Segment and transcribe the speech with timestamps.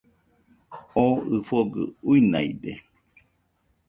[1.03, 2.71] Oo ɨfogɨ uinaide